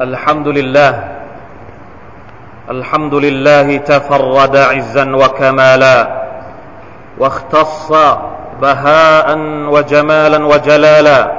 [0.00, 1.04] الحمد لله.
[2.70, 6.08] الحمد لله تفرد عزا وكمالا
[7.18, 7.92] واختص
[8.62, 9.38] بهاء
[9.68, 11.32] وجمالا وجلالا.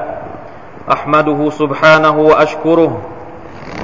[0.91, 3.01] أحمده سبحانه وأشكره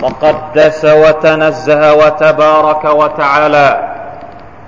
[0.02, 3.88] وقدس وتنزه وتبارك وتعالى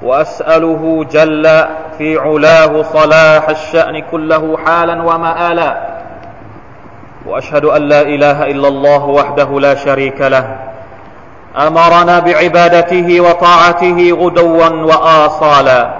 [0.02, 1.66] وأسأله جل
[1.98, 5.93] في علاه صلاح الشأن كله حالا ومآلا.
[7.26, 10.56] وأشهد أن لا إله إلا الله وحده لا شريك له.
[11.68, 15.94] أمرنا بعبادته وطاعته غدوا وآصالا.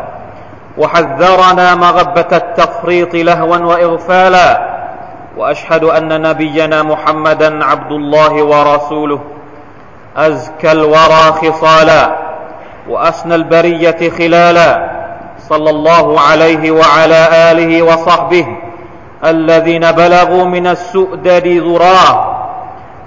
[0.78, 4.74] وحذرنا مغبة التفريط لهوا وإغفالا.
[5.38, 9.20] وأشهد أن نبينا محمدا عبد الله ورسوله.
[10.18, 12.16] أزكى الورى خصالا.
[12.90, 14.90] وأسنى البرية خلالا.
[15.50, 18.48] صلى الله عليه وعلى آله وصحبه.
[19.26, 22.36] الذين بلغوا من السؤدد ذراه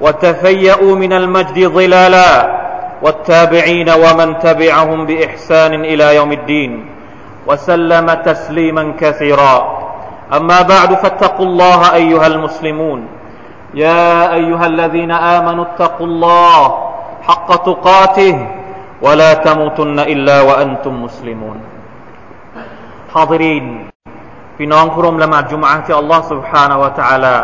[0.00, 2.56] وتفيأوا من المجد ظلالا
[3.02, 6.86] والتابعين ومن تبعهم بإحسان إلى يوم الدين
[7.46, 9.76] وسلم تسليما كثيرا.
[10.32, 13.06] أما بعد فاتقوا الله أيها المسلمون.
[13.74, 16.60] يا أيها الذين آمنوا اتقوا الله
[17.22, 18.46] حق تقاته
[19.02, 21.60] ولا تموتن إلا وأنتم مسلمون.
[23.14, 23.95] حاضرين.
[24.57, 27.35] พี่น้องผู้ร่วมละหมาดจุมอะที่อัลลอฮ์ سبحانه และ تعالى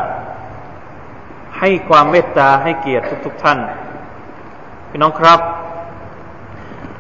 [1.60, 3.60] ให้ความเมตตาให้เกียรติทุก ๆ ท่าน
[4.90, 5.40] พี่น้องครับ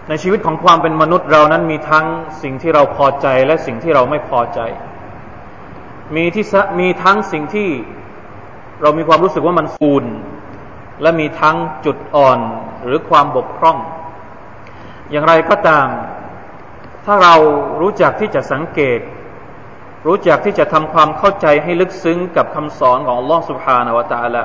[0.09, 2.05] ในชีวิตของความเป็นมนุษย์เรานั้นมีทั้ง
[2.41, 4.59] สิ่งที่เราพอใจและสิ่งที่เราไม่พอใจ
[6.15, 6.45] มีที่
[6.79, 7.69] มีทั้งสิ่งที่
[8.81, 10.05] เรามีความรู้สึกว่ามันฟูน
[11.01, 12.39] และมีทั้งจุดอ่อน
[12.85, 13.77] หรือความบกพร่อง
[15.11, 15.87] อย่างไรก็ตาม
[17.05, 17.35] ถ้าเรา
[17.81, 18.99] รู้จักที่จะสังเกต
[20.06, 24.44] รู้จักที่จะทำความเข้าใจให้ลึกซึ้งกับคำสอนของลอสุภานวตาละ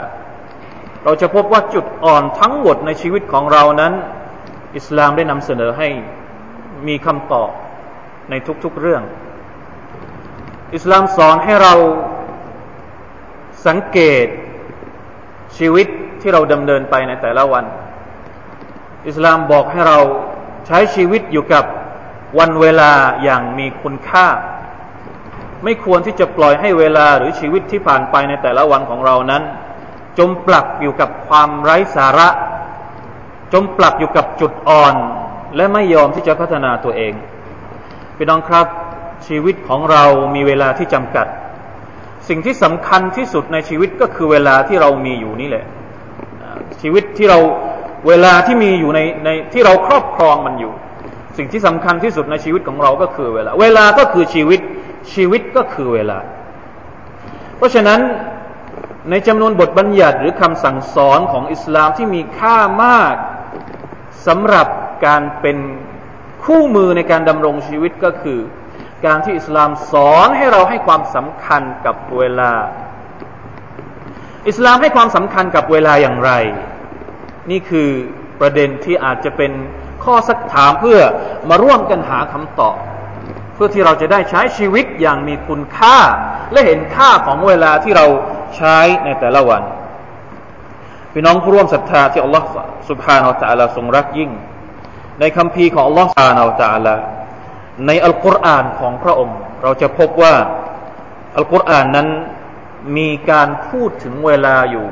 [1.04, 3.94] เราจะพบว่าจุดอ่อนทั้งหมดในชีวิตของเรานั้น
[4.78, 5.88] อิสลามได้นำเสนอให้
[6.88, 7.52] มีคำตอบ
[8.30, 9.04] ในทุกๆเรื่อง
[10.76, 11.74] อิสลามสอนให้เรา
[13.68, 14.28] สังเกต
[15.58, 15.88] ชีวิต
[16.22, 17.66] ที่เราดำเนินไปในแต่ละวัน
[19.08, 20.00] อิสลามบอกให้เรา
[20.68, 21.66] ใช้ชีวิตอยู่กับ
[22.40, 22.92] วันเวลา
[23.24, 24.28] อย่างมีคุณค่า
[25.64, 29.44] ไม่ควรที่จะปล่อยให้เวลาหรือชีวิตที่ผ่านไปในแต่ละวันของเรานั้น
[30.18, 32.30] จมปลักอยู่กับความไร้สาระ
[33.54, 34.96] จมปลักอยู่กับจุดอ่อน
[35.56, 37.14] และไม่ยอมที่จะพัฒนาตัวเอง
[38.18, 38.68] พี่น้องครับ
[39.28, 40.04] ชีวิตของเรา
[40.36, 41.28] มีเวลาที่จำกัด
[42.30, 45.66] สิ่งที่สำคัญที่สุดในชีวิตก็คือเวลาที่เรามีอยู่นี่แหละ
[46.82, 47.40] ชีวิตที่เรา
[48.08, 50.74] เวลาที่มีอยู่ในในที่เราครอบครองมันอยู่
[51.38, 54.60] สิ่งที่สำคัญที่สุดในชีวิตของเราก็คือเวลา เวลาก็คือชีวิต
[55.14, 56.20] ชีวิตก็คือเวลา
[57.58, 58.00] เพราะฉะนั้น
[59.10, 63.16] ในจำนวนบทบัญญัติหรือคำสั่งสอนของอิสลามที่มีค่ามาก
[64.28, 64.68] สำหรับ
[65.06, 65.58] การเป็น
[66.44, 68.40] คู่มือในการดำรงชีวิตก็คือ
[69.06, 72.52] การที่อิสลามสอนให้เราให้ความสำคัญกับเวลา
[74.48, 76.32] อิสลามให้ความสำคัญกับเวลาอย่างไร
[77.52, 77.90] นี่คือ
[78.40, 79.52] ประเด็นที่อาจจะเป็น
[80.04, 81.00] ข้อสักถามเพื่อ
[81.50, 82.78] มาร่วมกันหาคำตอบ
[83.58, 85.98] เพื่อที่เราจะได้ใช้ชีวิตอย่างมีคุณค่า
[86.52, 88.06] และเห็นค่าของเวลาที่เรา
[88.58, 89.64] ใช้ในแต่ละวัน
[91.14, 92.46] พี่น้องผู้ร่วมศรัทธาที่อัลลอฮฺ
[92.90, 94.32] สุบฮานาอัลลอฮฺทรงรักยิ่ง
[95.20, 97.02] ในคำพีของอัลลอฮฺสุบฮานาอัลลอฮฺ
[97.88, 100.36] ในอัลกุรอานของพระองค์ เราจะพบว่า
[101.38, 102.08] อัลกุรอานนั้น
[102.98, 104.86] มีการพูดถึงเวลาอยู่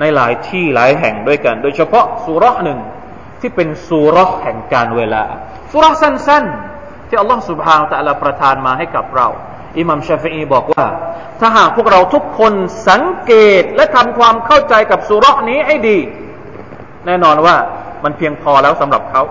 [0.00, 2.78] ในหลายที่หลายแห่งด้วยกัน โดยเฉพาะสุรหนึ่ง
[3.40, 5.24] ที่เป็นสุรหแห่งการเวลา
[5.72, 6.73] สุรสั้นๆ
[7.08, 9.28] ที่อัลลอฮฺสุบฮานตะลาประทานมาให้กับเรา
[9.78, 10.86] อิหมัมชาฟีบอกว่า
[11.40, 12.52] ถ้าหากพวกเราทุกคน
[12.88, 15.98] สังเกตและทำความเข้าใจกับสุรษนี้ให้ดี
[17.06, 17.56] แน่นอนว่า
[18.04, 19.22] มันเพียงพอแล้วสำหรับเขา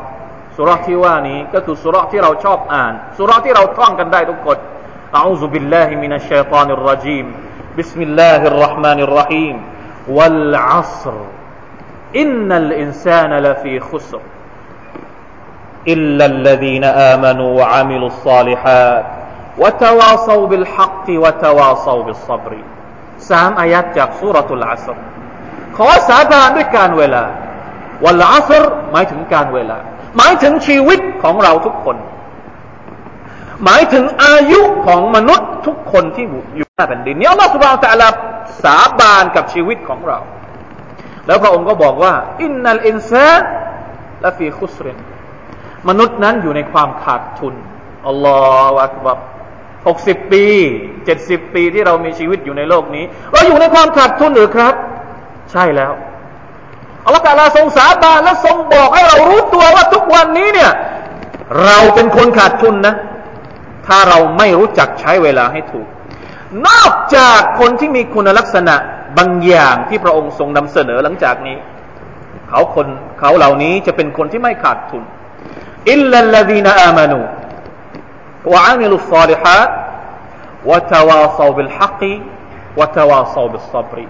[0.57, 4.57] สูเราะฮ์ที่ว่านี้ก็คือสูเราะฮ์ที่เราชอบอ่าน สูเราะฮ์ที่เราท่องกันได้ทุกคน
[5.17, 7.25] อ أ ซุบิลลาฮิมินัชชัยฏานิรรจีม
[7.77, 9.55] บิสมิลลาฮิรราะห์มานิรราะฮีม
[10.17, 11.17] วัลอัศร
[12.19, 14.23] อินนัลอินซานลฟีขุสร
[15.94, 19.04] إلا الذين آمنوا وعملوا الصالحات
[19.58, 22.52] وتواصوا بالحق وتواصوا بالصبر
[23.30, 24.98] สามอายัดจากสุรทูลอัสร
[25.76, 27.24] ขอสาบานด้วยการเวลา
[28.04, 29.78] วันละอัสรหมายถึงการเวลา
[30.16, 31.96] หมายถึงชีวิตของเราทุกคน
[33.64, 38.08] หมายถึงอายุของมนุษย์ทุกคนที่อยู่บนแผ่นดินนี้อัลลอฮฺสุบานตะลา
[38.64, 40.18] สาบานกับชีวิตของเรา
[41.26, 43.34] แล้วพระองค์ก็บอกว่า อินนัลอินซา
[44.24, 44.96] ละฟีคุสริน
[45.89, 47.53] มนุษย์นั้นอยู่ในความขาดทุน
[48.07, 48.39] อัลลอ
[48.71, 49.17] ฮฺอักบัร
[49.87, 50.45] หกสิบปี
[51.05, 54.73] เจ็ดสิบปีที่เรามีชีวิตอยู่ในโลกนี้ เราอยู่ในความขาดทุนหรือครับ
[55.51, 55.93] ใช่แล้ว
[57.05, 60.71] อัลลอฮฺตาลาทรงสาบานและทรงบอกให้เรารู้ตัวว่าทุกวันนี้เนี่ย
[61.63, 62.95] เราเป็นคนขาดทุนนะ
[63.87, 65.87] ถ้าเราไม่รู้จักใช้เวลาให้ถูก
[66.67, 68.75] นอกจากคนที่มีคุณลักษณะ
[69.17, 71.57] บางอย่างที่พระองค์ทรงนำเสนอหลังจากนี้
[72.49, 72.87] เขาคน
[73.19, 75.03] เขาเหล่านี้จะเป็นคนที่ไม่ขาดทุน
[75.91, 79.69] إلا الذين آمنوا وعملوا الصالحات
[80.69, 84.07] وتواصوا بالحق وتواصوا بالصبر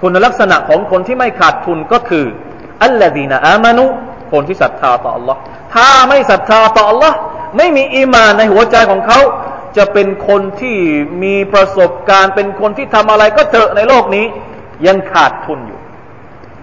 [0.00, 2.26] คุณลักษณะของคนที่ไม่ขาดทุนก็คือ
[2.84, 3.84] อัลลดีนอามานุ
[4.32, 5.36] คนที่ศรัทธาต่อ Allah
[5.74, 7.12] ถ้าไม่ศรัทธาต่อ อัลลอฮ์
[7.56, 9.20] ไม่มีอีมานในหัวใจของเขา
[9.76, 10.78] จะเป็นคนที่
[11.22, 14.26] มีประสบการณ์ เป็นคนที่ทำอะไรก็เถอะในโลกนี้
[14.86, 15.80] ยังขาดทุนอยู่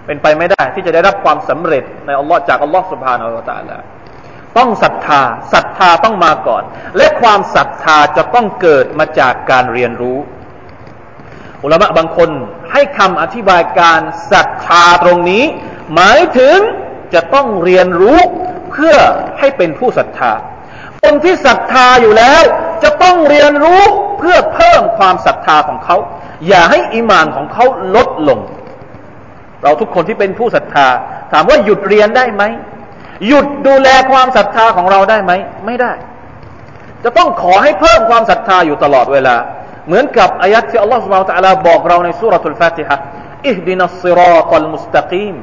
[0.05, 5.21] เป็นไปไม่ได้ที่จะได้รับความสำเร็จในอัลลอฮ์จากอัลลอฮ์สุบฮานาอัลลอฮ์ต้้องศรัทธา
[5.53, 6.63] ศรัทธาต้องมาก่อน
[6.97, 10.17] และความศรัทธาจะต้องเกิดมาจากการเรียนรู้
[11.63, 12.29] อุลามะบางคน
[12.71, 14.01] ให้คำอธิบายการ
[14.31, 15.43] ศรัทธาตรงนี้
[15.93, 16.57] หมายถึง
[17.13, 18.19] จะต้องเรียนรู้
[18.71, 18.95] เพื่อ
[19.39, 20.31] ให้เป็นผู้ศรัทธา
[21.03, 22.41] คนที่ศรัทธาอยู่แล้ว
[22.83, 23.81] จะต้องเรียนรู้
[24.19, 25.95] เพื่อเพิ่มความศรัทธาของเขา
[26.47, 27.65] อย่าให้อิมานของเขา
[27.95, 28.39] ลดลง
[29.63, 30.87] เราทุกคนที่เป็นผู้ศรัทธา
[31.31, 32.43] ถามว่าหยุดเรียนได้ไหม
[33.27, 35.31] หยุดดูแลความศรัทธาของเราได้ไหม
[35.65, 35.91] ไม่ได้
[37.03, 39.35] จะต้องขอให้เพิ่มความศรัทธาอยู่ตลอดเวลา
[39.87, 42.95] เหมือนกับอายัดที่อัลลอฮฺสุบไบร์ตะลาบอกเราในสุรทูลฟาติฮะ
[43.47, 45.35] อิฮดินัสซิรอตัลมุสตะกีม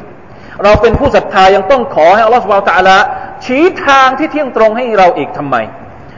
[0.65, 2.97] เราเป็นผู้ศรัทธายังต้องขอให้อัลลอฮฺสุบไบร์ตะลา
[3.45, 5.57] ชี้ทางที่เที่ยงตรงให้เราอีกทำไม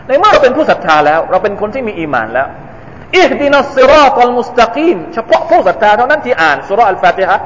[0.08, 2.48] ในเมื่อเราเป็นผู้ศรัทธาแล้ว เราเป็นคนที่มีอีมานแล้ว
[3.16, 7.38] อิฮดินัสซิรอตัลมุสตะกีมเฉพาะผู้ศรัทธาเท่านั้นที่อ่านสุรอัลฟาติฮะ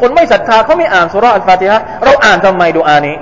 [0.00, 3.16] คนไม่ศรัทธาเขาไม่อ่านสุรอัลฟาติฮะเราอ่านทำไมดูอานี้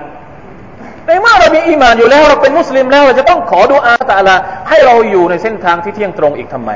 [1.06, 4.37] ในเมื่อเรามีอีมานอยู่แล้วเราเป็นมุสลิมแล้วเราจะต้องขอดูอาตาลา
[4.69, 6.70] ให้เราอยู่ในเส้นทางที่เที่ยงตรงอีกทำไม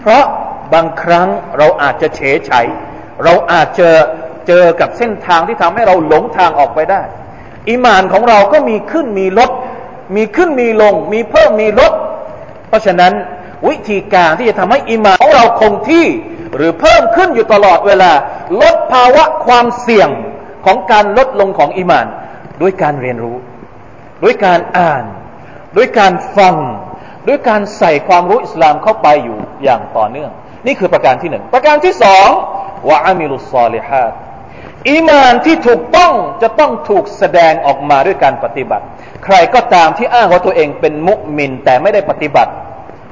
[0.00, 0.24] เพราะ
[0.74, 1.28] บางครั้ง
[1.58, 2.66] เราอาจจะเฉยชัย
[3.24, 3.88] เราอาจจะ
[4.46, 7.02] เจอกับเส้นทางที่ทำให้เราหลงทางออกไปได้
[7.68, 9.50] อีมานของเราก็มีขึ้นมีลด
[10.16, 11.92] มีขึ้นมีลง มีเพิ่มมีลด
[12.68, 13.12] เพราะฉะนั้น
[13.68, 16.06] วิธีการที่จะทำให้อีมานของเราคงที่
[16.56, 18.12] หรือเพิ่มขึ้นอยู่ตลอดเวลา
[18.62, 20.08] ลดภาวะความเสี่ยง
[20.66, 22.06] ของการลดลงของอีมาน
[22.62, 23.36] ด้วยการเรียนรู้
[24.24, 25.04] ด้วยการอ่าน
[25.76, 26.56] ด้วยการฟัง
[27.28, 30.30] ด้วยการใส่ความรู้อิสลามเข้าไปอยู่อย่างต่อเนื่อง
[30.66, 32.28] นี่คือประการที่หนึ่งประการที่สอง
[32.88, 34.12] วะอามิลุสซาลิฮัด
[34.90, 36.12] อีมานที่ถูกต้อง
[36.42, 38.84] จะต้องถูกแสดงออกมาด้วยการปฏิบัติ
[39.24, 42.52] ใครก็ตามที่อ้างว่าตัวเองเป็นมุมิน แต่ไม่ได้ปฏิบัติ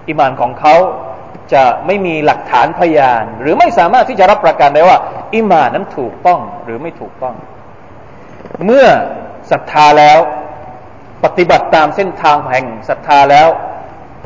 [0.09, 0.75] อีมานของเขา
[1.53, 4.99] จะไม่มีหลักฐานพยาน หรือไม่สามารถที่จะรับประกันได้ว่า
[5.35, 7.35] อิมานนั้นถูกต้องหรือไม่ถูกต้อง
[8.67, 8.87] เมื่อ
[9.51, 10.19] ศรัทธาแล้ว
[11.25, 13.49] ปฏิบัติตามเส้นทางแห่งศรัทธาแล้ว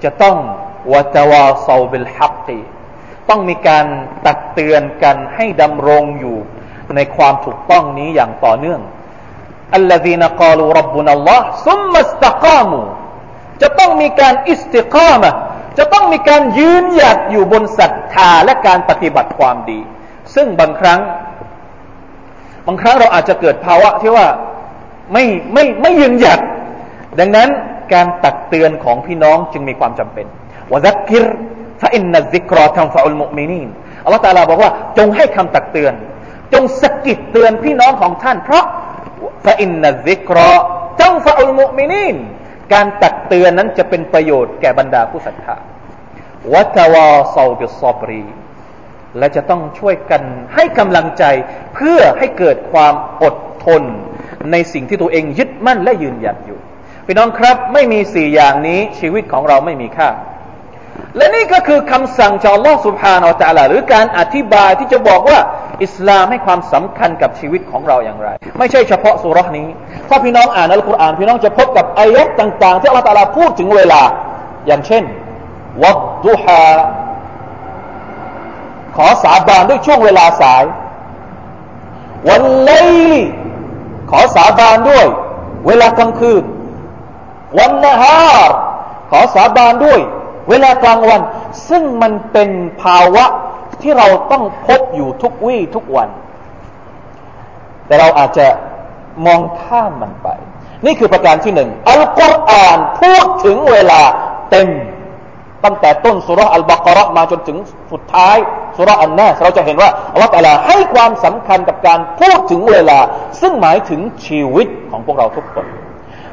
[0.04, 0.36] จะต้อง
[0.92, 2.58] วะจาวาซาบิลฮักตี
[3.28, 3.86] ต้องมีการ
[4.26, 6.36] ตักเตือนกันให้ดำรงอยู่
[6.96, 8.80] ในความถูกต้องนี้อย่างต่อเนื่อง
[9.74, 12.80] อัลลอฮีนกาลูรับบุนัลลอฮ์ซุมมัสตะกามู
[13.62, 15.32] จะต้องมีการอิสติกามะ
[15.78, 19.80] จะต้องมีการยืนหยัดอยู่บนศรัทธาและการปฏิบัติความดี
[20.34, 21.00] ซึ่งบางครั้ง
[22.66, 24.26] บางครั้งเราอาจจะเกิดภาวะที่ว่า
[25.12, 26.40] ไม่ไม่ไม่ยืนหยัด
[27.18, 27.48] ดังนั้น
[27.92, 30.26] การตักเตือนของพี่น้องจึงมีความจำเป็น
[30.72, 31.24] وذكر
[31.80, 33.68] فإن الذكرى تنفع المؤمنين
[34.04, 35.94] อัลลอฮฺตาลาบอกว่าจงให้คำตักเตือน
[36.52, 38.64] จงสะกิดเตือนพี่น้องของท่าน เพราะ
[39.44, 42.16] فإن الذكرى تنفع المؤمنين
[42.72, 45.56] การตักเตือนนั้นจะเป็นประโยชน์แก่บรรดาผู้ศรัทธา
[46.52, 48.24] وتواصوا بالصبر
[49.18, 50.22] และจะต้องช่วยกัน
[50.54, 51.24] ให้กำลังใจ
[51.74, 53.36] เพื่อให้เกิดความอด
[53.66, 53.82] ทน
[54.52, 56.58] ในสิ่งที่ตัวเองยึดมั่นและยืนหยัดอยู่
[57.06, 60.10] พี่น้องครับ ไม่มีสี่อย่างนี้ชีวิตของเราไม่มีค่า
[61.16, 65.38] และนี่ก็คือคำสั่งจากอัลลอฮฺสุบฮานาอัลลอฮหรือการอธิบายที่จะบอกว่า
[65.84, 69.68] อิสลามให้ความสำคัญกับชีวิตของเราอย่างไร ไม่ใช่เฉพาะสุรษนี้
[70.08, 74.02] ถ้าพี่น้องอ่านอัลกุรอานพี่น้องจะพบกับอายะต่าง ๆ ที่อัลลอฮฺพูดถึงเวลา
[74.66, 75.04] อย่างเช่น
[75.82, 76.64] วัดดุฮา
[78.96, 80.64] ขอสาบานด้วยช่วงเวลาสาย
[82.28, 82.70] วันเล
[84.10, 85.06] ขอสาบานด้วย
[85.66, 86.42] เวลากลางคืน
[87.58, 88.56] วันนฮาร์
[89.10, 90.00] ขอสาบานด้วย
[90.48, 91.20] เวลากลางวัน
[91.68, 92.50] ซึ่งมันเป็น
[92.82, 93.24] ภาวะ
[93.82, 96.08] ที่เราต้องพบอยู่ทุกวี่ทุกวัน
[97.86, 98.46] แต่เราอาจจะ
[99.26, 100.28] มองข้ามมันไป
[100.84, 104.00] นี่คือประการที่หนึ่งอัลกุรอานพูดถึงเวลา
[104.50, 104.68] เต็ม
[105.64, 107.56] ตั้งแต่ต้นสุรอัลบากรมาจนถึง
[107.92, 108.36] สุดท้าย
[108.76, 112.98] สุรอันนาเราจะเห็นว่าอัลลอฮฺตาลาให้ความสำคัญกับการพูดถึงเวลา
[113.40, 115.66] ซึ่งหมายถึงชีวิตของพวกเราทุกคน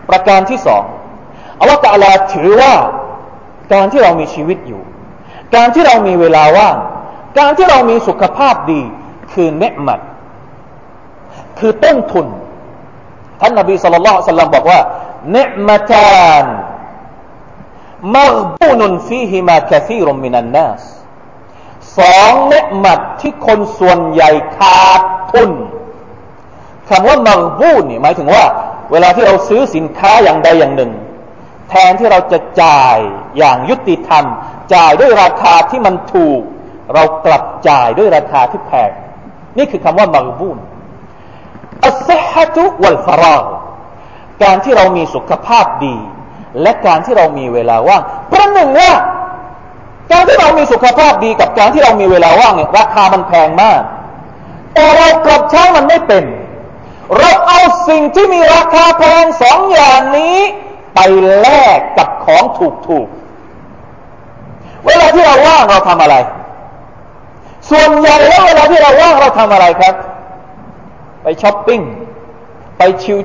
[0.09, 0.83] ประการที่สอง
[1.59, 2.73] อัลลอฮฺตาลาถือว่า
[3.73, 4.81] การที่เรามีชีวิตอยู่
[5.55, 6.75] การที่เรามีเวลาว่าง
[7.39, 8.81] การที่เรามีสุขภาพดี
[9.33, 9.99] คือเนืมัด
[11.59, 12.27] คือต้นทุน
[13.41, 14.79] ท่านนบีสุลต่านสัลลัมบอกว่า
[15.33, 16.45] เนืมตาน
[18.15, 20.81] มักบูนุนฟีฮิมาคซีรุมมินันนัส
[21.97, 25.51] สองเนมัดที่คนส่วนใหญ่ขาดทุน
[26.89, 28.43] คำว่ามักบูนนี่หมายถึงว่า
[28.91, 30.91] เวลาที่เราซื้อสินค้าอย่างใดอย่างหนึ่ง
[31.69, 32.97] แทนที่เราจะจ่าย
[33.37, 34.25] อย่างยุติธรรม
[34.73, 36.41] จ่ายด้วยราคาที่มันถูก
[36.93, 38.91] เรากลับจ่ายด้วยราคาที่แพง
[39.57, 40.57] นี่คือคำว่ามักบูน
[41.85, 43.37] อัสฮะตุวัลฟารา
[44.43, 45.95] การที่เรามีสุขภาพดี
[46.61, 48.91] และการที่เรามีเวลาว่างประหนึ่งว่า
[50.11, 53.81] การที่เรามีสุขภาพดีกับการที่เรามีเวลาว่างเนี่ยราคามันแพงมาก
[54.73, 56.23] แต่เรากลับใช้มันไม่เป็น
[57.17, 60.37] เราเอาสิ่งที่มีราคาแพงสองอย่างนี้
[60.95, 60.99] ไป
[61.39, 62.43] แลกกับของ
[62.87, 66.15] ถูกๆ เวลาที่เราว่างเราทำอะไร
[67.69, 69.95] ส่วนใหญ่แล้วเวลาที่เราว่างเราทำอะไรครับ
[71.23, 71.81] ไปช้อปปิ้ง
[72.77, 72.81] ไป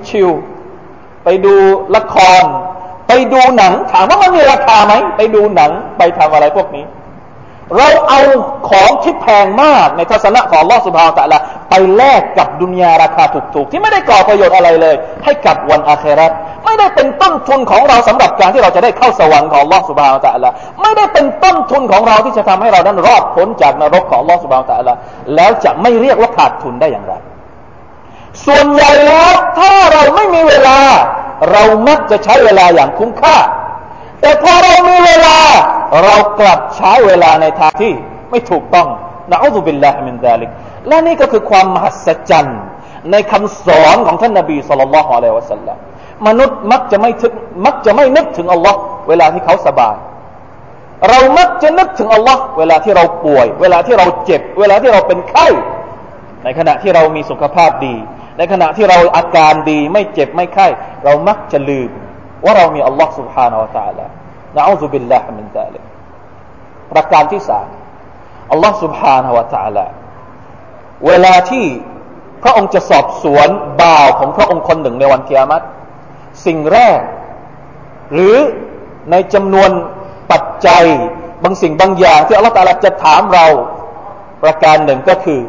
[0.09, 1.55] ชิวๆไปดู
[1.95, 2.43] ละคร
[3.09, 6.85] ไปดูหนัง ถามว่ามันมีราคาไหมไปดูหนังไปทำอะไรพวกนี้
[7.77, 8.21] เราเอา
[8.69, 13.25] ของที่แพงมากในทัศนะของลอสุภาตะละไปแลกกับดุนยาราคา
[13.55, 16.33] ถูกๆ ที่ไม่ได้ก่อประโยชน์อะไรเลย ให้กับวันอาคราต
[16.65, 24.95] ไม่ได้เป็นต้นทุนของเราสำหรับการที่เราจะได้เข้าสวรรค์ของลอสุภาตะละไม่ได้เป็นต้นทุนของเราที่จะทำให้เรานั้นรอดพ้นจากนรกของลอสุภาตะละ
[25.35, 27.15] แล้วจะไม่เรียกว่าขาดทุนได้อย่างไร
[28.47, 30.79] ส่วนใหญ่แล้วถ้าเราไม่มีเวลา
[31.51, 33.37] เรามักจะใช้เวลาอย่างคุ้มค่า
[34.21, 35.37] แต่พอเรามีเวลา
[36.05, 37.93] เรากลับใช้เวลาในทางที่
[38.31, 38.89] ไม่ถูกต้อง
[39.31, 40.51] นะอัลลอฮฺบิลลาฮิมินซาลิก
[40.89, 42.61] และนี่ก็คือความมหัศจรรย์
[43.11, 45.77] ในคำสอนของท่านนบีสุลต่านละฮ์อะลัยวะสัลลัม
[46.27, 47.33] มนุษย์มักจะไม่ถึง
[47.67, 48.79] มักจะไม่นึกถึงอัลลอฮ์
[49.09, 49.97] เวลาที่เขาสบาย
[51.09, 55.49] เรามักจะนึกถึงอัลลอฮ์เวลาที่เราป่วย เวลาที่เราเจ็บ เวลาที่เราเป็นไข้
[56.45, 57.95] ในขณะที่เรามีสุขภาพดี
[58.38, 60.68] ในขณะที่เราอาการดีไม่เจ็บไม่ไข้
[61.04, 61.90] เรามักจะลืม
[62.44, 64.06] ว่าเรามีอัลลอฮ์ سبحانه และ تعالى
[64.56, 65.84] นะอูซุบิลลาฮ์มินซาลิก
[66.92, 67.68] ประการที่สาม
[68.52, 69.86] อัลลอฮ์ سبحانه และ تعالى
[71.08, 71.66] เวลาที่
[72.44, 73.48] พระองค์จะสอบสวน
[73.82, 75.66] บ่าวของพระองค์คนหนึ่งในวันเกียรติ
[76.46, 77.00] สิ่งแรก
[78.14, 78.36] หรือ
[79.12, 79.70] ในจำนวน
[80.32, 80.86] ปัจจัย
[81.44, 83.46] บางสิ่งบางอย่าง ที่อัลลอฮฺตาลาจะถามเรา
[84.44, 85.42] ประการหนึ่งก็คือ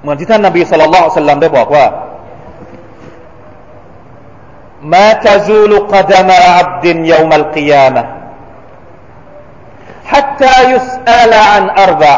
[0.00, 1.86] เหมือนที่ท่านนบีสุลต่านสัลลัมได้บอกว่า
[4.82, 8.04] ما تزول قدم عبد يوم القيامة
[10.04, 12.16] حتى يسأل عن أربع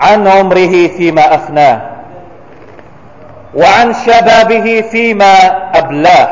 [0.00, 1.80] عن عمره فيما أفناه
[3.54, 5.34] وعن شبابه فيما
[5.74, 6.28] أبلاه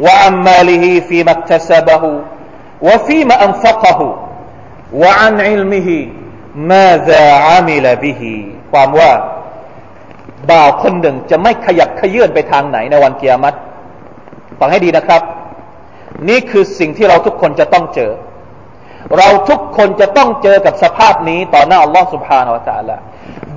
[0.00, 2.20] وعن ماله فيما اكتسبه
[2.82, 4.26] وفيما أنفقه
[4.94, 6.08] وعن علمه
[6.54, 9.11] ماذا عمل به ความว่า
[10.49, 13.55] บ่าวคนหนึ่งจะไม่ขยับขยื่นไปทางไหนในวันเกียรติ
[14.59, 15.21] ฟังให้ดีนะครับ
[16.29, 18.11] นี่คือสิ่งที่เราทุกคนจะต้องเจอ
[19.17, 22.59] เราทุกคนจะต้องเจอกับสภาพนี้ต่อหน้าอัลลอฮฺสุบฮานาอัลล
[22.93, 23.01] อฮฺ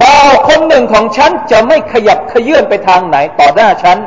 [0.02, 3.98] บ่าวคนหนึ่งของฉันจะไม่ขยับขยื่นไปทางไหนต่อหน้าฉัน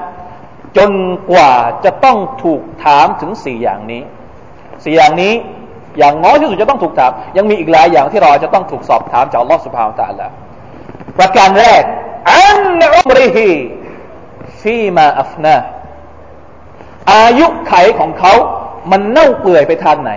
[0.78, 0.92] จน
[1.32, 1.52] กว่า
[1.86, 4.02] จะต้องถูกถามถึงสี่อย่างนี้
[4.84, 5.34] สี่อย่างนี้
[5.98, 10.32] อย่างน้อยที่สุดจะต้องถูกถาม ยังมีอีกหลายอย่างที่เราจะต้องถูกสอบถามจากอัลลอฮฺสุบฮานาอัลลอฮฺ
[11.18, 11.84] ประการแรก
[12.32, 12.50] อั
[12.80, 13.50] นอุมริฮี
[14.62, 15.56] ฟีมาอัฟนา
[17.14, 18.34] อายุไขของเขา
[18.92, 20.12] มันเน่าเปื่อยไปทางไหน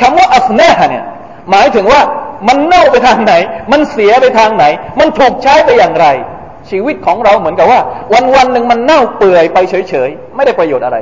[0.00, 1.04] คำว่าอัฟนาเนี่ย
[1.50, 2.00] หมายถึงว่า
[2.48, 3.34] มันเน่าไปทางไหน
[3.72, 4.64] มันเสียไปทางไหน
[4.98, 6.06] มันถูกใช้ไปอย่างไร
[6.70, 7.80] ชีวิตของเราเหมือนกับว่า
[8.14, 10.96] วันวันหนึ่งมันเน่าเปื่อยไปเฉยๆ ไม่ได้ประโยชน์อะไร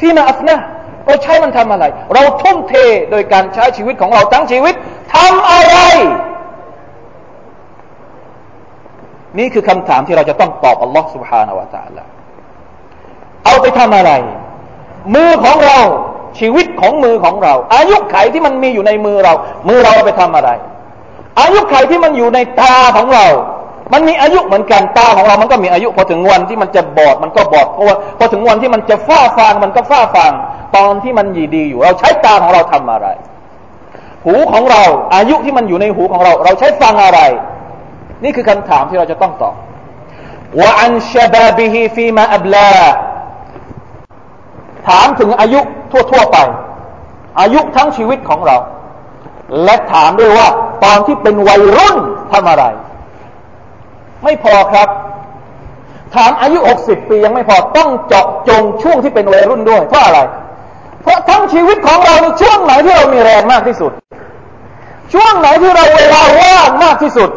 [0.00, 0.56] ที่มาอัฟนา
[1.06, 1.84] เราใช้มันทำอะไร
[2.14, 2.74] เราทุ่มเท
[3.10, 4.74] โดยการใช้ชีวิตของเราทั้งชีวิต
[5.14, 5.76] ทำอะไร
[9.37, 12.03] นี่คือคำถามที่เราจะต้องตอบอัลลอฮ์ سبحانه และ تعالى
[13.45, 14.11] เอาไปทำอะไร
[15.15, 15.79] มือของเรา
[16.39, 19.33] ชีวิตของมือของเรา อายุไขที่มันมีอยู่ในมือเรา
[19.67, 20.49] มือเราเอาไปทำอะไร
[21.39, 23.25] อายุไขที่มันอยู่ในตาของเรา
[23.93, 27.83] มันมีอายุเหมือนกันตาของเรา มันก็มีอายุพอถึงวันที่มันจะบอดมันก็บอดพอ
[28.17, 30.31] พอถึงวันที่มันจะฝ้าฟางมันก็ฝ้าฟาง
[30.75, 33.07] ตอนที่มันยีดีอยู่ เราใช้ตาของเราทำอะไร
[34.25, 34.83] หูของเรา
[35.15, 37.19] อายุที่มันอยู่ในหูของเรา เราใช้ฟังอะไร
[38.24, 39.54] นี่คือคำถามที่เราจะต้องตอบ
[40.60, 42.70] ว่าอันชบาบิฮีฟีมาอับลา
[44.88, 45.60] ถามถึงอายุ
[45.92, 46.38] ทั่วๆไป
[47.40, 48.56] อายุทั้งชีวิตของเรา
[49.64, 50.48] และถามด้วยว่า
[50.84, 51.96] ตอนที่เป็นวัยรุ่น
[52.32, 52.64] ทำอะไร
[54.24, 54.88] ไม่พอครับ
[56.14, 60.20] ถามอายุหกสิบปียังไม่พอต้องเจาะจงช่วงที่เป็นวัยรุ่นด้วย เพราะอะไร
[61.02, 63.92] เพราะทั้งชีวิตของเราในช่วงไหนที่เรามีแรงมากที่สุด
[65.14, 67.30] ช่วงไหนที่เราเวลาว่างมากที่สุด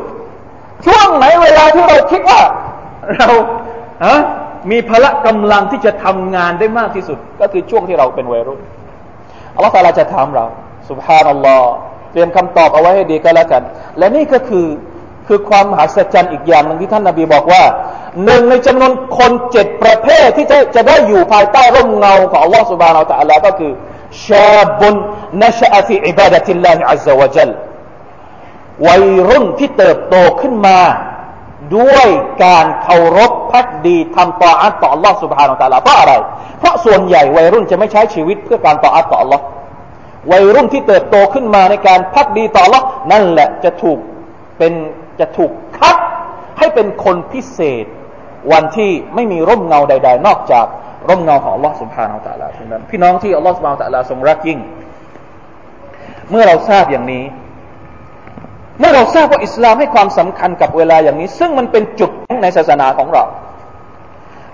[0.86, 2.42] ช่วงไหนเวลาที่เราคิดว่า
[3.18, 3.30] เรา
[4.04, 4.16] อะ
[4.72, 8.62] มีพละกำลังที่จะทำงานได้มากที่สุด ก็คือช่วงที่เราเป็นวัยรุ่น
[9.56, 10.46] อัลลอฮฺตาลาจะถามเรา
[10.90, 11.72] สุบฮานัลลอฮ์
[12.12, 13.64] เตรียมคำตอบเอาไว้ให้ดีก็แล้วกัน
[13.98, 14.68] และนี่ก็คือ
[15.28, 17.64] คือความมหัศจรรย์อีกอย่างหนึ่งที่ท่านนาบีบอกว่า
[18.26, 23.72] หนึ่งในจำนวนคนเจ็ดประเภทที่จะจะได้อยู่ภายใต้ร่มเงาของอัลลอฮฺสุบฮานาอัลลอฮฺก็คือ
[24.28, 24.96] ชาบุน
[25.42, 27.50] นชอะฟีอิบาดะติลลาฮิอัลลอฮฺวะจัล
[28.87, 30.79] วัยรุ่นที่เติบโตขึ้นมา
[31.77, 32.07] ด้วย
[32.45, 36.15] การเคารพพักดีทำต่ออัตต่อ Allah سبحانه และ تعالى เพราะอะไร
[36.59, 39.41] เพราะส่วนใหญ่วัยรุ่นจะไม่ใช้ชีวิตเพื่อการต่ออัตต่อ Allah
[40.31, 43.99] วัยรุ่นที่เติบโตขึ้นมาในการพักดีต่อ Allah นั่นแหละจะถูก
[44.59, 44.73] เป็น
[45.21, 45.97] จะถูกคัด
[46.59, 47.85] ให้เป็นคนพิเศษ
[48.53, 50.67] วันที่ไม่มีร่มเงาใด ๆ นอกจาก
[51.09, 54.59] ร่มเงาของ Allah سبحانه และ تعالى เท่านั้นพี่น้องที่ Allah سبحانه และ تعالى ทรงรักยิ่ง
[56.31, 57.25] เมื่อเราทราบอย่างนี้
[58.80, 63.24] เมื่อเราทราบว่าอิสลามให้ความสำคัญกับเวลาอย่างนี้ ซึ่งมันเป็นจุดแข็งในศาสนาของเรา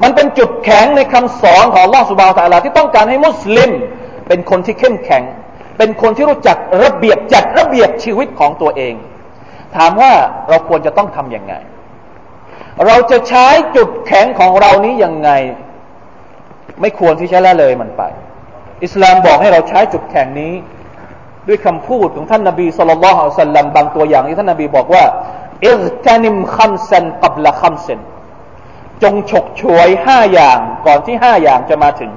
[0.03, 3.71] มันเป็นจุดแข็งในคำสอนของลอสุบาวตาลาที่ต้องการให้มุสลิม
[4.27, 5.23] เป็นคนที่เข้มแข็ง
[5.77, 8.93] เป็นคนที่รู้จักระเบียบจัดระเบียบชีวิตของตัวเอง
[9.75, 10.11] ถามว่า
[10.49, 11.53] เราควรจะต้องทำยังไง
[12.85, 15.29] เราจะใช้จุดแข็งของเรานี้ยังไง
[16.81, 18.03] ไม่ควรที่จะละเลยมันไป
[18.83, 20.53] อิสลามบอกให้เราใช้จุดแข็งนี้
[21.47, 25.03] ด้วยคำพูดของท่านนบีสุลต่านละฮ์สัลลัมบางตัวอย่างที่ท่านนบีบอกว่า
[25.67, 27.99] อิรตานิมคัมซันกับละคัมซัน
[29.03, 32.11] จงฉกฉวยห้าอย่างก่อนที่ห้าอย่างจะมาถึง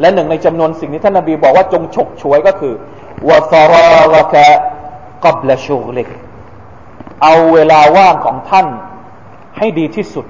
[0.00, 2.74] และหนึ่งในจำนวนสิ่งที่ท่านนบีบอกว่าจงฉกฉวยก็คือ
[3.28, 4.46] วะฟาราวะกะ
[5.24, 6.08] กับละชูล็ก
[7.22, 8.66] เอาเวลาว่างของท่าน
[9.58, 10.26] ให้ดีที่สุด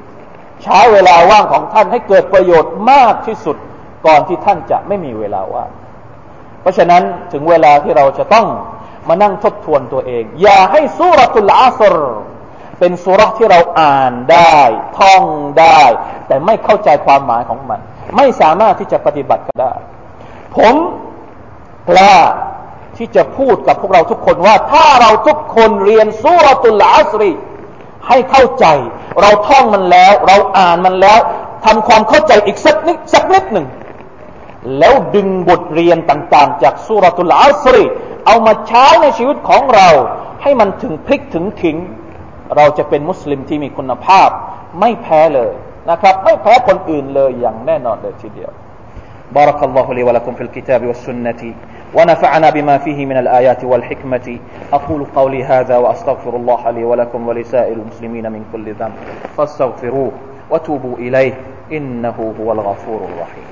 [0.62, 3.56] ใช้เวลาว่างของท่านให้เกิดประโยชน์มากที่สุด
[4.06, 5.70] ก่อนที่ท่านจะไม่มีเวลาว่าง
[6.62, 7.02] เพราะฉะนั้น
[7.32, 8.46] ถึงเวลาที่เราจะต้อง
[9.08, 11.96] มานั่งทบทวนตัวเอง อย่าให้สุรตุลอาสร
[12.78, 14.56] เป็นสุรที่เราอ่านได้
[14.98, 15.22] ท่อง
[15.60, 15.82] ได้
[16.26, 17.80] แต่ไม่เข้าใจความหมายของมัน
[18.16, 19.72] ไม่สามารถที่จะปฏิบัติก็ได้
[20.56, 20.74] ผม
[21.88, 22.14] กล้า
[22.96, 27.32] ที่จะพูดกับพวกเราทุกคนว่า ถ้าเราทุกคนเรียนสุรตุลอาสรี
[28.08, 28.66] ให้เข้าใจ
[29.20, 31.20] เราท่องมันแล้ว เราอ่านมันแล้ว
[31.64, 33.66] ทำความเข้าใจอีกสักนิดสักนิดหนึ่ง
[34.79, 37.83] แล้วดึงบทเรียนต่างๆ จากสุรตุลอาสรี
[38.25, 39.89] เอามาใช้ในชีวิตของเรา
[40.43, 41.77] ให้มันถึงพลิกถึงถิง
[42.55, 44.29] เราจะเป็นมุสลิมที่มีคุณภาพ
[44.79, 45.51] ไม่แพ้เลย
[45.89, 48.53] นะครับ ไม่แพ้คนอื่นเลยอย่างแน่นอนเลยทีเดียว
[49.35, 51.53] بارك الله لي ولكم في الكتاب والسنة
[51.93, 54.39] ونفعنا بما فيه من الآيات والحكمة
[54.73, 58.93] أقول قولي هذا وأستغفر الله لي ولكم ولسائر المسلمين من كل ذنب
[59.37, 60.11] فاستغفروه
[60.51, 61.33] وتوبوا إليه
[61.71, 63.43] إنه هو الغفور الرحيم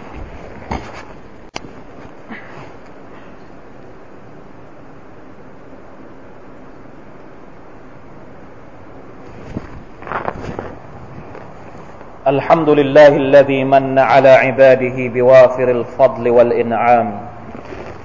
[12.30, 17.08] الحمد لله الذي من على عباده بوافر الفضل والإنعام.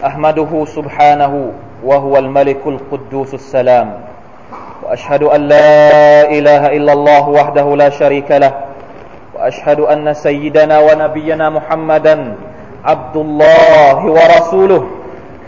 [0.05, 1.33] أحمده سبحانه
[1.85, 3.93] وهو الملك القدوس السلام.
[4.83, 5.69] وأشهد أن لا
[6.25, 8.53] إله إلا الله وحده لا شريك له.
[9.37, 12.33] وأشهد أن سيدنا ونبينا محمدا
[12.85, 14.83] عبد الله ورسوله.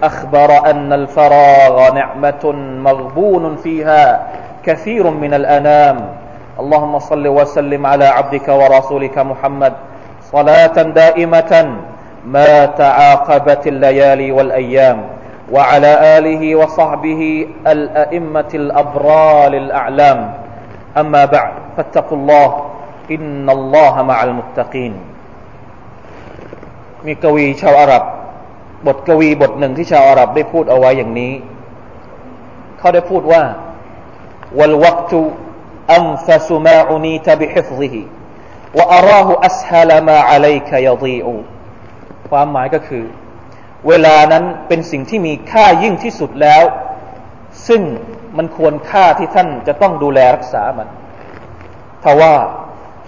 [0.03, 2.43] أخبر أن الفراغ نعمة
[2.85, 4.27] مغبون فيها
[4.63, 6.26] كثير من الأنام.
[6.60, 9.72] اللهم صل وسلم على عبدك ورسولك محمد
[10.32, 11.52] صلاة دائمة
[12.26, 14.98] ما تعاقبت الليالي والأيام
[15.52, 17.20] وعلى آله وصحبه
[17.66, 20.18] الأئمة الأبرار الأعلام
[20.96, 22.48] أما بعد فاتقوا الله
[23.10, 24.94] إن الله مع المتقين
[27.06, 28.02] มีกวีชาวอาหรับ
[28.86, 31.32] บทกวีบทหนึ่งที่ชาวอาหรับได้พูดเอาไว้อย่างนี้
[32.78, 33.42] เขาได้พูดว่า
[34.58, 35.12] والوقت
[35.98, 37.94] أنفس ما عنيت بحفظه
[38.74, 41.26] وأراه أسهل ما عليك يضيع
[42.30, 43.04] ความหมายก็คือ
[43.88, 46.62] เวลานั้นเป็นสิ่งที่มีค่ายิ่งที่สุดแล้ว
[47.68, 47.82] ซึ่ง
[48.36, 50.88] มันควรค่าที่ท่านจะต้องดูแลรักษามัน
[52.04, 52.34] ทว่า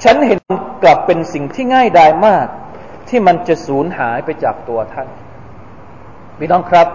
[0.05, 0.40] ฉันเห็น
[0.83, 2.46] กลับเป็นสิ่งที่ง่ายดายมาก
[3.09, 5.09] ที่มันจะสูญหายไปจากตัวท่าน
[6.38, 6.88] พี่น้องครับ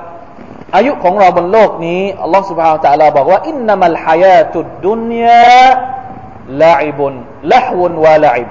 [0.76, 5.68] อายุของเราบนโลกนี้อัลลอฮฺ سبحانه และ تعالى บอกว่าอินนามัลฮายาตุดดุนยา
[6.62, 7.14] ลาอิบุน
[7.54, 8.50] ละฮวนวะลาอิบ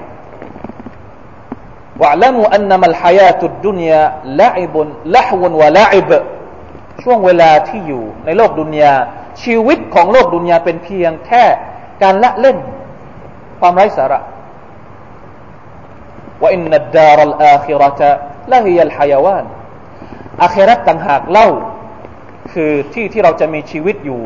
[2.01, 4.01] واعلموا أنما الحياة الدنيا
[4.41, 4.75] لعب
[5.15, 6.11] لحو ولعب
[7.03, 8.93] ช่วงเวลาที่อยู่ในโลกดุนยา
[9.43, 11.43] ชีวิตของโลกดุนยาเป็นเพียงแค่
[12.03, 12.57] การละเล่น
[13.59, 14.19] ความไร้สาระ
[16.43, 18.01] وإن الدار الآخرة
[18.51, 19.45] لهي الحيوان
[20.43, 21.47] อาคราต่างหากเล่า
[22.54, 24.20] คือที่ที่เราจะมีชีวิตอยู่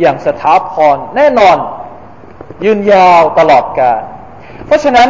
[0.00, 1.56] อย่างสถาพรแน่นอน
[2.64, 4.02] ยืนยาวตลอดกาล
[4.66, 5.08] เพราะฉะนั้น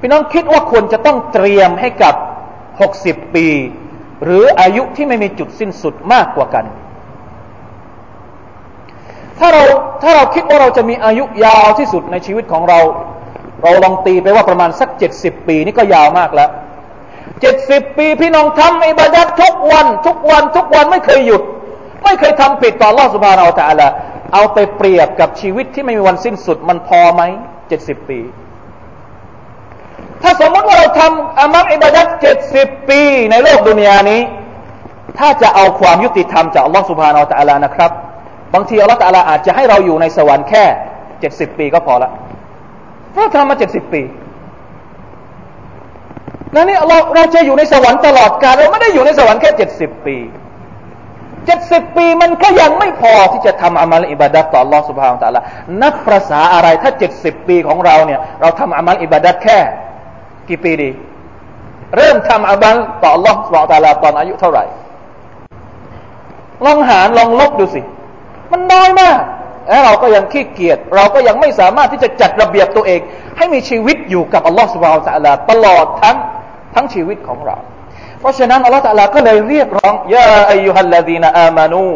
[0.00, 2.14] พี่น้องคิดว่าควรจะต้องเตรียมให้กับ
[2.80, 3.46] หกสิบปี
[4.24, 6.64] หรืออายุที่ไม่มีจุดสิ้นสุดมากกว่ากัน
[9.38, 9.64] ถ้าเรา
[10.02, 12.80] ถ้าเราคิดว่าเราจะมีอายุยาวที่สุดในชีวิตของเรา
[13.62, 16.50] เราลองตีไปว่าประมาณสักเจ็ดสิบปีนี่ก็ยาวมากแล้ว
[17.40, 21.42] เจ็ดสิบปีพี่น้องทำอิบาดัตทุกวัน ทุกวันทุกวันไม่เคยหยุด
[22.04, 23.88] ไม่เคยทำผิดต่อลอสุภาเราแต่ละ
[24.34, 27.22] เอาไปเปรียบกับชีวิตที่ไม่มีวันสิ้นสุดมันพอไหม
[27.68, 28.20] เจ็ดสิบปี
[30.22, 34.20] ถ้าสมมติว่าเราทำอามัลอิบาดัตเจ็ดสิบปีในโลกดุนยานี้
[35.18, 37.90] ถ้าจะเอาความยุติธรรมจากลลอฮฺสุภฮาราอัลลอนะครับ
[38.54, 40.64] บางทีอัลลอฮฺตะลาอาจจะให้เราอยู่ในสวรรค์แค่
[41.20, 42.10] เจ็ดสิบปีก็พอละ
[43.12, 44.02] เพราะทำมาเจ็ดสิบปี
[46.54, 50.16] นั่นนี่เราเราจะอยู่ในสวรรค์ตลอดกาลเราไม่ได้อยู่ในสวรรค์แค่เจ็ดสิบปี
[51.45, 55.41] เจ็ดสิบปีมันก็ยังไม่พอที่จะทำอามัลอิบาดัตต่อ Allah سبحانه และ تعالى
[55.81, 59.57] นับภาษาอะไรถ้าเจ็ดสิบปีของเราเนี่ยเราทำอามัลอิบาดัตแค่
[60.49, 60.91] กี่ปีดี
[61.97, 64.63] เริ่มทำอามัลต่อ Allah سبحانه และ تعالى ตอนอายุเท่าไหร่
[66.65, 67.81] ลองหารลองลบดูสิ
[68.51, 69.19] มันน้อยมาก
[69.69, 73.01] แล้วเราก็ยังขี้เกียจเราก็ยังไม่สามารถที่จะจัดระเบียบตัวเอง
[73.37, 76.17] ให้มีชีวิตอยู่กับอัลลอฮฺสุบฮาวตะลาตลอดทั้ง
[76.75, 77.57] ทั้งชีวิตของเรา
[78.23, 81.89] เพราะฉะนั้นอัลลอฮฺตะลาก็เลยเรียกร้องยาอายุฮัลลาดีนอามานู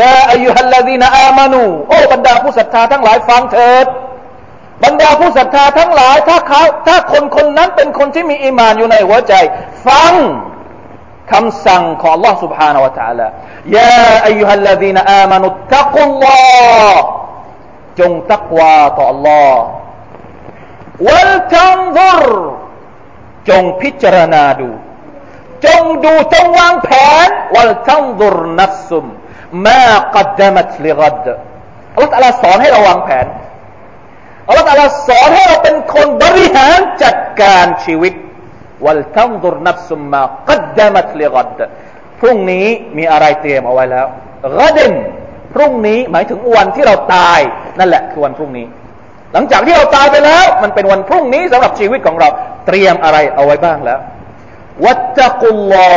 [0.00, 3.86] ยาอายุฮัลลาดีนอามานูโอ้บรรดาผู้ศรัทธาทั้งหลายฟังเถิด
[4.84, 9.34] บรรดาผู้ศรัทธาทั้งหลาย ถ้าเขาถ้าคนคนนั้นเป็นคนที่มีอีมานอยู่ในหัวใจ
[9.86, 10.14] ฟัง
[11.32, 13.26] คำสั่งของ Allah سبحانه และ تعالى
[13.76, 16.38] ยาอายุฮัลลาดีนอามานุตักุลลอ
[16.92, 17.04] ฮ์
[18.00, 19.54] จงตักวาต่อ Allah
[21.08, 22.24] วัลตันซุร
[23.48, 24.70] จงพิจารณาดู
[25.65, 26.89] จงดูจงวางแผ
[27.25, 29.05] นวัลตันซุรนัฟซุม
[29.65, 29.83] มา
[30.15, 31.25] กัดมัตลิกัด
[31.93, 33.25] อัลลอฮฺตาลาสอนให้เราวางแผน
[34.47, 38.13] อัลลอฮฺตาลาสอนให้เราเป็นคนบริหารจัดการชีวิต
[38.85, 41.59] วัลตันซุรนัฟซุมมากัดมัตลิกัด
[42.19, 42.65] พรุ่งนี้
[42.97, 44.07] มีอะไรเตรียมเอาไว้แล้ว
[44.59, 44.93] กัดน
[45.53, 47.39] พรุ่งนี้หมายถึงวันที่เราตาย
[47.79, 48.67] นั่นแหละคือวันพรุ่งนี้
[49.33, 52.29] หลังจากที่เราตายไปแล้ว มันเป็นวันพรุ่งนี้สำหรับชีวิตของเรา
[52.67, 53.99] เตรียมอะไรเอาไว้บ้างแล้ว
[54.85, 55.89] วัตจักุลลอ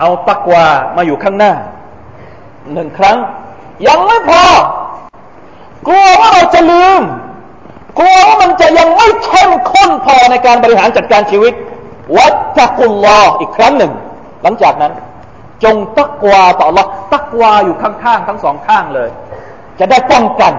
[0.00, 1.52] เอาตักวามาอยู่ข้างหน้า
[2.72, 3.18] หนึ่งครั้ง
[3.86, 4.44] ยังไม่พอ
[5.86, 7.02] กลัวว่าเราจะลืม
[7.98, 11.54] กลัวว่ามันจะยังไม่เข้มข้นพอในการบริหารจัดการชีวิต
[12.16, 13.92] วัตจักุลลออีกครั้งหนึ่ง
[14.42, 14.92] หลังจากนั้น
[15.64, 19.08] จงตักวาต่อ Allah ตักวาอยู่ข้างๆทั้งสองข้างเลย
[19.78, 20.52] จะได้ป้องกัน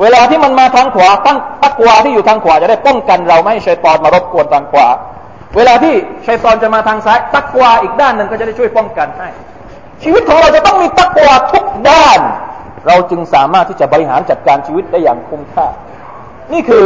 [0.00, 4.86] เวลาที่มันมาทางขวาตั้งตักวาที่อยู่ทางขวาจะได้ป้องกันเราไม่ให้ชัยตอนมารบกวนทางขวา
[5.56, 5.94] เวลาที่
[6.26, 9.28] ชัยตอนจะมาทางซ้าย ตักวาอีกด้านหนึ่งก็จะได้ช่วยป้องกันให้
[10.02, 12.20] ชีวิตของเราจะต้องมีตักวาทุกด้าน
[12.86, 15.66] เราจึงสามารถที่จะบริหารจัดการชีวิตได้อย่างคุ้มค่า
[16.52, 16.84] นี่คือ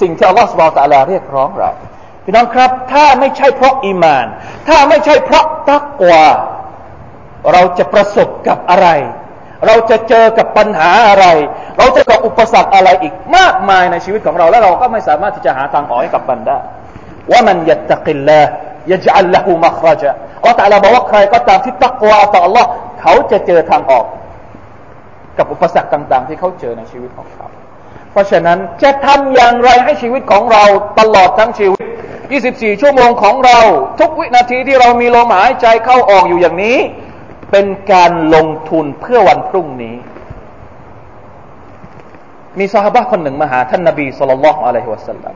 [0.00, 1.70] สิ่งที่อัลลอฮฺสุบฮฺตะลาเรียกร้องเรา
[2.24, 4.26] พี่น้องครับ ถ้าไม่ใช่เพราะอีมาน
[4.68, 6.24] ถ้าไม่ใช่เพราะตักวา
[7.52, 8.88] เราจะประสบกับอะไร
[9.66, 11.26] เราจะเจอกับปัญหาอะไร
[11.78, 16.58] เราจะกับอุปสรรคอะไรอีกมากมายในชีวิตของเรา แล้วเราก็ไม่สามารถที่จะหาทางออกให้กับบันได้
[17.32, 18.42] ว่ามันยัตกิลละ
[18.90, 20.10] ยะจัลละหูมัครจะ
[20.40, 22.64] อัลลอฮฺตะลาบอกว่าใครก็ตามที่ตักวาต่อ Allah
[23.00, 24.06] เขาจะเจอทางออก
[25.38, 27.46] กับอุปสรรคต่าง ๆ ที่เขาเจอในชีวิตของเขา
[28.12, 30.64] เพราะฉะนั้นจะทำอย่างไรให้ชีวิตของเรา
[30.98, 31.86] ตลอดทั้งชีวิต
[32.32, 33.58] 24 ชั่วโมงของเรา
[34.00, 36.78] ทุกวินาทีที่เรามีลมหายใจเข้าออกอยู่อย่างนี้
[37.50, 39.96] เป็นการลงทุนเพื่อวันพรุ่งนี้
[42.58, 45.34] มีสหบะคนหนึ่งมาหาท่านนบีสุลต่านละอะลัยฮิวะสัลลัม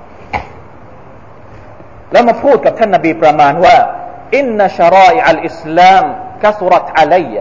[2.12, 3.76] แล้วมาพูดกับท่านนบีประมาณว่า
[4.36, 6.04] อินนชรอยอัลอิสลาม
[6.42, 7.34] กัสรัตอะลัย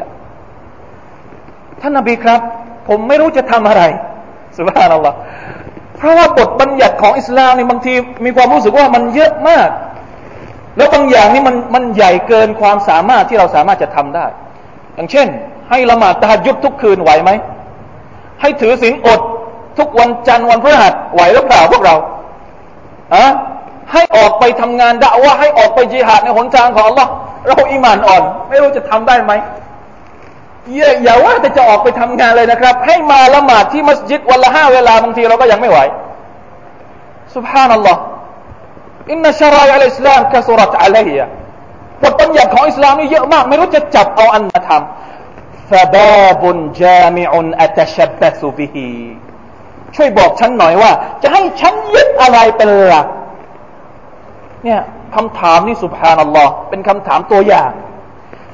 [1.82, 2.42] ท่านนบีครับ
[2.88, 3.84] ผมไม่รู้จะทำอะไร
[4.58, 5.18] สุบฮานัลลอฮ์
[5.98, 7.94] เพราะว่าบทบัญญัติของอิสลามนี่บางที
[8.26, 9.70] มีความรู้สึกว่ามันเยอะมาก
[10.78, 14.26] แล้วบางอย่างนี่มันมันใหญ่เกินความสามารถที่เราสามารถจะทำได้
[14.96, 15.28] อย่างเช่น
[15.70, 17.32] ให้ละหมาดตายุดทุกคืนไหวไหม
[18.42, 19.20] ให้ถือศีลอด
[19.78, 21.96] ทุกวันจันทร์วันพฤหัสไหวหรือเปล่าพวกเรา
[23.14, 23.26] อะ
[23.94, 27.08] ให้ออกไปทำงานด่ว่าให้ออกไปจิหาดในหนทางของ Allah
[27.48, 29.32] เราอิมานอ่อน ไม่รู้จะทำได้ไหม
[31.04, 35.80] อย่าว่าแต่จะออกไปทำงานเลยนะครับ ให้มาละหมาดที่มัสยิดวันละห้าเวลาบางทีเราก็ยังไม่ไหว
[37.36, 38.02] สุบฮานัลลอฮ์
[39.12, 41.26] อินนัชรายอัลอิสลามกะสุรัตอะลัยยะ
[42.04, 48.90] บทบัญญัติของอิสลามนี่เยอะมาก ไม่รู้จะจับเอาอันมาทำฟาบาบุนจามิอุนอัตชับบะสุบิฮี
[49.96, 53.08] ช่วยบอกฉันหน่อยว่า จะให้ฉันยึดอะไรเป็นหลัก
[54.66, 54.80] เนี่ย
[55.16, 57.72] คำถามนี่สุภานัลลอฮ์เป็นคำถามตัวอย่าง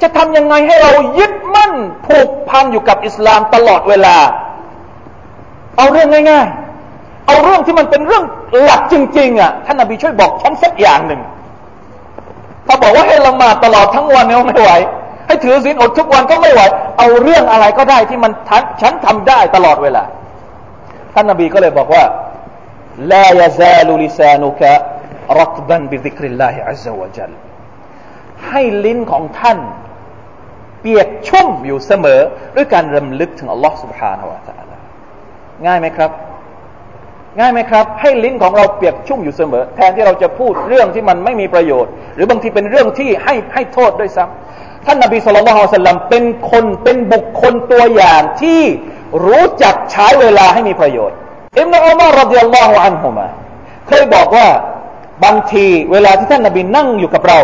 [0.02, 1.74] จะทำยังไงให้เรายึดมั่น
[2.08, 4.18] ผูกพันอยู่กับอิสลามตลอดเวลา
[5.78, 8.24] เอาเรื่องง่ายๆ เอาเรื่องที่มันเป็นเรื่อง
[8.64, 11.22] หลักจริงๆอะท่านนบีช่วยบอกฉันสักอย่างหนึ่ง
[12.68, 14.72] ถ้าบอกว่าให้ละหมาดตลอดทั้งวันเนี่ยไม่ไหว
[15.28, 16.62] ให้ถือศีลอดทุกวันก็ไม่ไหว
[16.98, 18.32] เอาเรื่องอะไรก็ได้ที่มัน
[18.82, 20.04] ฉันทำได้ตลอดเวลา
[21.14, 22.04] ท่านนบีก็เลยบอกว่า
[23.12, 24.74] ลายาซาลุลิซานุกะ
[25.41, 27.31] รัตบันบิซิกริลลาฮิอัลลอฮฺวะจัล
[28.49, 29.59] ให้ลิ้นของท่าน
[30.81, 32.21] เปียกชุ่มอยู่เสมอ
[32.57, 34.77] ด้วยการรำลึกถึงอัลลอฮ์ سبحانه และ تعالى
[35.67, 36.11] ง่ายไหมครับ
[37.39, 48.63] ง่ายไหมครับ ให้ลิ้นของเราเปียกชุ่มอยู่เสมอ แทนที่เราจะพูดเรื่องที่มันไม่มีประโยชน์ หรือบางทีเป็นเรื่องที่ให้ให้โทษด้วยซ้ำท่านนบีสุลต่านสัลลัมเป็นคนเป็นบุคคลตัวอย่างที่
[49.27, 51.17] รู้จักใช้เวลาให้มีประโยชน์
[51.59, 53.27] อิมนุอุมารรดิยัลลอฮุอันฮุมา
[53.89, 54.49] เคยบอกว่า
[55.24, 57.40] บางทีเวลาที่ท่านนาบีนั่งอยู่กับเรา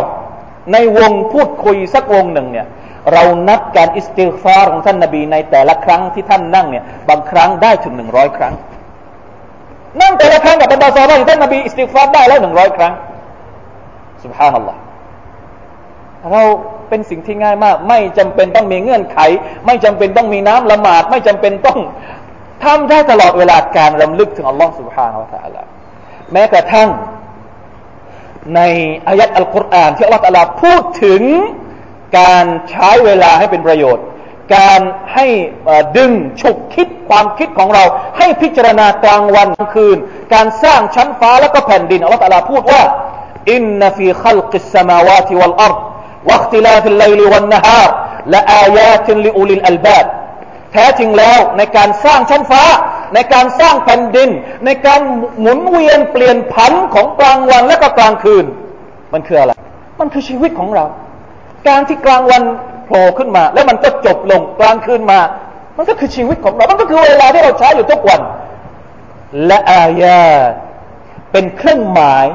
[0.73, 2.67] ในวงพูดคุยสักวงหนึ่งเนี่ย
[3.13, 8.53] เรานับการอิสติฟารของท่านนาบีในแต่ละครั้งที่ท่านนั่งเนี่ยบางครั้งได้ถึงหนึ่งร้อยครั้ง
[10.01, 12.93] นั่งแต่ละครั้งกับบรรดาซอบ้านท่านนาบีอิสติฟารได้แล้วหนึ่งร้อยครั้ง
[14.23, 14.79] สุบฮานัลลอฮ์
[16.31, 16.43] เรา
[16.89, 19.19] เป็นสิ่งที่ง่ายมาก ไม่จำเป็นต้องมีเงื่อนไข
[19.65, 21.79] ไม่จำเป็นต้องมีน้ำละหมาด ไม่จำเป็นต้อง
[22.63, 25.69] ทำได้ตลอดเวลาการรำลึกถึงอัลลอฮ์สุบฮานาอัลลอฮ์
[26.31, 26.89] แม้กระทั่ง
[28.54, 28.60] ใน
[29.08, 31.22] อายัดอัลกุรอานที่อัลลอฮฺตะลาพูดถึง
[32.18, 34.04] การใช้เวลาให้เป็นประโยชน์
[34.56, 34.80] การ
[35.14, 35.26] ให้
[35.96, 37.84] ดึงฉุกคิดความคิดของเรา
[38.18, 39.96] ให้พิจารณากลางวันกลางคืน
[40.34, 42.82] การสร้างชั้นฟ้าและก็แผ่นดินอัลลอฮฺตะลาพูดว่า
[43.52, 45.78] อินนฟีขัลกิสสมาวาติวัลอัรด
[46.28, 47.88] واختلاف الليل والنهار
[48.34, 50.06] لآيات لأولي الألباب
[50.72, 52.62] แท้จริงแล้วในการสร้างชั้นฟ้า
[53.13, 54.29] ในการสร้างแผ่นดิน
[54.65, 55.01] ในการ
[55.39, 58.45] หมุนเวียนเปลี่ยนผันของกลางวันและก็กลางคืน
[59.13, 59.51] มันคืออะไร
[59.99, 60.85] มันคือชีวิตของเรา
[61.67, 62.43] การที่กลางวัน
[62.85, 65.19] โผล่ขึ้นมา แล้วมันก็จบลงกลางคืนมา
[65.77, 68.21] มันก็คือชีวิตของเรา มันก็คือเวลาที่เราใช้อยู่ทุกวัน
[69.45, 70.21] และอายา
[71.31, 72.25] เป็นเครื่องหมาย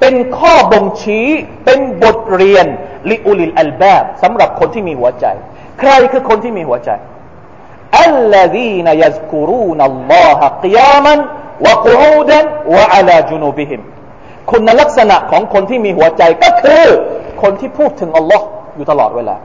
[0.00, 1.26] เป็นข้อบ่งชี้
[1.64, 2.66] เป็นบทเรียน
[3.10, 5.26] ลิอุลิลอัลบาบสำหรับคนที่มีหัวใจ
[5.80, 6.90] ใครคือคนที่มีหัวใจ
[8.09, 11.15] الذين يذكرون الله قياما
[11.65, 12.39] وقعودا
[12.75, 13.81] وعلى جنوبهم
[14.51, 16.85] คุณลักษณะของคนที่มีหัวใจก็คือ
[17.41, 19.35] คนที่พูดถึงอัลลอฮ์อยู่ตลอดเวลา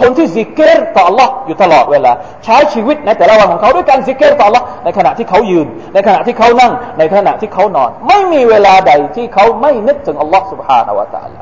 [0.00, 2.12] คนที่ซิกเกตต่ออัลลอฮ์อยู่ตลอดเวลา
[2.44, 11.40] ใช้ชีวิตในแต่ละวันของเขาด้วยการซิกเกตต่ออัลลอฮ์ในขณะที่เขายืน ในขณะที่เขานั่ง ในขณะที่เขานอน ไม่มีเวลาใดที่เขาไม่นึกถึงอัลลอฮ์ سبحانه และ تعالى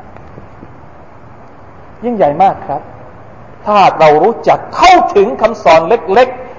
[2.05, 2.81] ยิ่งใหญ่มากครับ
[3.65, 6.54] ถ้าเรารู้จักเข้าถึงคำสอนเล็กๆ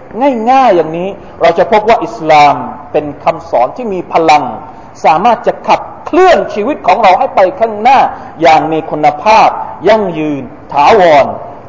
[0.52, 1.10] ง่ายๆอย่างนี้
[1.41, 2.56] เราจะพบว่าอิสลาม
[2.91, 4.43] เป็นคำสอนที่มีพลัง
[5.06, 8.00] สามารถจะขับเคลื่อนชีวิตของเราให้ไปข้างหน้า
[8.41, 9.50] อย่างมีคุณภาพ
[9.88, 10.41] ยั่งยืน
[10.74, 11.26] ถาวร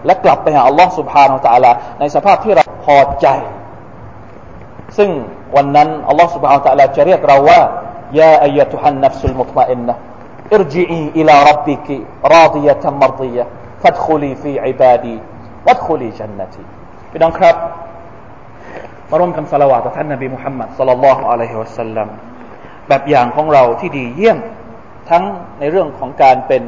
[0.06, 3.26] และกลับไปหาอัลลอฮ์สุบฮานาอัลลอฮ์ในสภาพที่เราพอใจ
[4.98, 5.10] ซึ่ง
[5.56, 7.60] วันนั้นอัลลอฮ์สุบฮานาอัลลอฮ์จะเรียกเราว่า
[8.18, 16.62] يا أيتها النفس المطمئنة ارجعي إلى ربك راضية مرضية فادخلي في عبادي وادخلي جنتي
[17.10, 17.56] พี่น้องครับ
[19.09, 22.07] มาร่วมกันสละวาต่อท่านนบีมุฮัมมัดสัลลัลลอฮุอะลัยฮิวะสัลลัม
[22.87, 24.37] แบบอย่างของเราที่ดีเยี่ยม
[25.09, 25.23] ทั้ง
[25.59, 26.63] ในเรื่องของการเป็น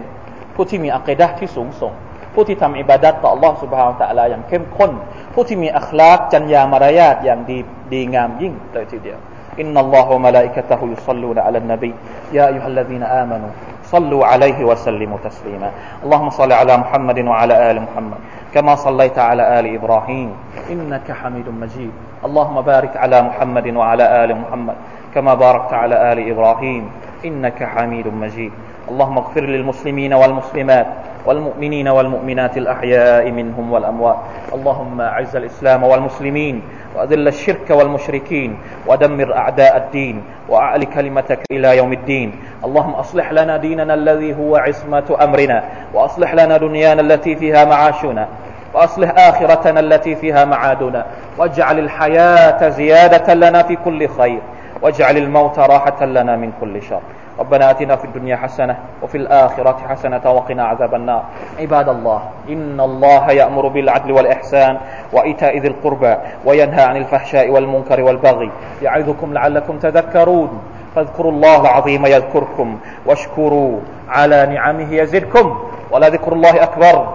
[0.56, 1.94] ผู้ที่มีอัคดะที่สูงส่ง
[2.34, 4.92] ผู้ที่ทำอิบาดัตต่อ Allah سبحانه และ تعالى อย่างเข้มข้น
[5.34, 7.58] ผู้ที่มีอัคลากจัญญามารยาทอย่างดี
[7.94, 9.20] ดีงามยิ่งเลยทีเดียว
[9.60, 11.94] إن الله وملائكته يصلون على النبي
[12.38, 13.52] يا أيها الذين آمنوا
[13.84, 15.72] صلوا عليه وسلموا تسليما
[16.04, 18.20] اللهم صل على محمد وعلى آل محمد
[18.54, 20.30] كما صليت على آل إبراهيم
[20.72, 24.77] إنك حميد مجيد اللهم بارك على محمد وعلى آل محمد
[25.15, 26.91] كما باركت على آل إبراهيم
[27.25, 28.53] إنك حميد مجيد.
[28.91, 30.87] اللهم اغفر للمسلمين والمسلمات
[31.27, 34.17] والمؤمنين والمؤمنات الأحياء منهم والأموات.
[34.55, 36.63] اللهم أعز الإسلام والمسلمين
[36.97, 38.57] وأذل الشرك والمشركين
[38.87, 42.29] ودمر أعداء الدين وأعل كلمتك إلى يوم الدين.
[42.65, 48.29] اللهم أصلح لنا ديننا الذي هو عصمة أمرنا وأصلح لنا دنيانا التي فيها معاشنا.
[48.75, 51.07] وأصلح آخرتنا التي فيها معادنا
[51.39, 54.41] واجعل الحياة زيادة لنا في كل خير
[54.83, 57.01] واجعل الموت راحة لنا من كل شر.
[57.39, 61.23] ربنا آتنا في الدنيا حسنة وفي الآخرة حسنة وقنا عذاب النار.
[61.61, 64.79] عباد الله إن الله يأمر بالعدل والإحسان
[65.13, 68.51] وإيتاء ذي القربى وينهى عن الفحشاء والمنكر والبغي.
[68.83, 70.63] يعظكم لعلكم تذكرون.
[70.97, 73.79] فاذكروا الله العظيم يذكركم واشكروا
[74.09, 75.59] على نعمه يزدكم.
[75.91, 77.15] ولذكر الله أكبر.